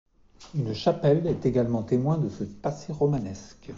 [0.55, 3.69] Une chapelle est également témoin de ce passé romanesque.